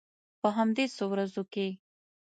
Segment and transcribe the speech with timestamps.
[0.41, 1.67] په همدې څو ورځو کې.